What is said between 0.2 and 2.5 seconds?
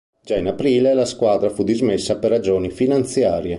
Già in aprile la squadra fu dismessa per